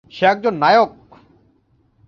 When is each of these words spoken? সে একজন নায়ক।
সে 0.11 0.23
একজন 0.25 0.53
নায়ক। 0.53 0.91